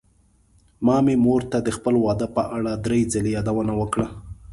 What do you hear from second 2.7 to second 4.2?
دری ځلې يادوونه وکړه.